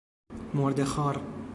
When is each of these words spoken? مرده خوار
مرده 0.53 0.85
خوار 0.85 1.21